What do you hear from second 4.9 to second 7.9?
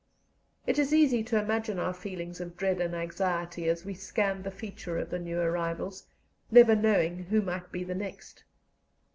of the new arrivals, never knowing who might be